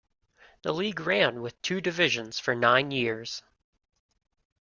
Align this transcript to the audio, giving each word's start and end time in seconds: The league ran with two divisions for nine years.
The 0.63 0.73
league 0.73 0.99
ran 0.99 1.43
with 1.43 1.61
two 1.61 1.79
divisions 1.79 2.39
for 2.39 2.55
nine 2.55 2.89
years. 2.89 3.43